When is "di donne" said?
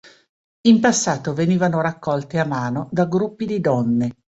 3.45-4.09